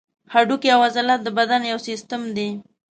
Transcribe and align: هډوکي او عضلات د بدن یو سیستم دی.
هډوکي 0.33 0.69
او 0.75 0.79
عضلات 0.87 1.19
د 1.23 1.27
بدن 1.37 1.61
یو 1.71 1.79
سیستم 1.87 2.21
دی. 2.35 2.49